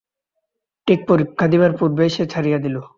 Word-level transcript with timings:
ঠিক 0.87 0.99
পরীক্ষা 1.07 1.45
দিবার 1.47 1.71
পূর্বেই 1.77 2.09
সে 2.09 2.23
ছাড়িয়া 2.27 2.59
দিল। 2.59 2.75